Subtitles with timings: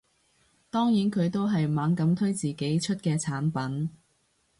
[0.71, 3.91] 當然佢都係猛咁推自己出嘅產品